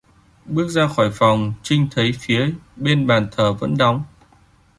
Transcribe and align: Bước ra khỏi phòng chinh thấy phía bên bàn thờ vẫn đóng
Bước 0.45 0.67
ra 0.69 0.87
khỏi 0.87 1.11
phòng 1.13 1.53
chinh 1.63 1.87
thấy 1.91 2.11
phía 2.19 2.49
bên 2.75 3.07
bàn 3.07 3.27
thờ 3.31 3.53
vẫn 3.53 3.77
đóng 3.77 4.03